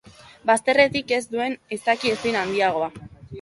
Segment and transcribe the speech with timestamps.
[0.49, 2.91] Bazterrik ez duen izaki ezin handiagoa.